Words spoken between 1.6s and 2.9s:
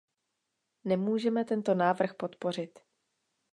návrh podpořit.